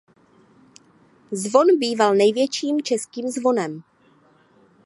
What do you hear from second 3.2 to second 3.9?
zvonem.